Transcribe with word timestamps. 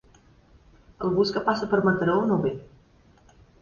El 1.09 1.13
bus 1.19 1.35
que 1.37 1.45
passa 1.51 1.71
per 1.75 1.83
Mataró 1.91 2.19
no 2.33 2.43
ve. 2.47 2.59